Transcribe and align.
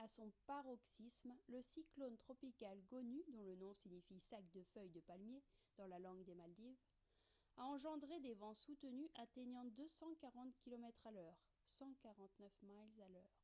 à 0.00 0.08
son 0.08 0.32
paroxysme 0.46 1.30
le 1.50 1.62
cyclone 1.62 2.16
tropical 2.16 2.76
gonu 2.90 3.22
dont 3.32 3.44
le 3.44 3.54
nom 3.54 3.72
signifie 3.74 4.18
sac 4.18 4.42
de 4.52 4.60
feuilles 4.64 4.90
de 4.90 4.98
palmier 4.98 5.40
dans 5.78 5.86
la 5.86 6.00
langue 6.00 6.24
des 6.24 6.34
maldives 6.34 6.76
a 7.56 7.64
engendré 7.66 8.18
des 8.18 8.34
vents 8.34 8.56
soutenus 8.56 9.08
atteignant 9.22 9.66
240 9.76 10.52
kilomètres 10.64 11.06
à 11.06 11.12
l'heure 11.12 11.38
149 11.66 12.50
miles 12.64 13.02
à 13.06 13.08
l'heure 13.08 13.38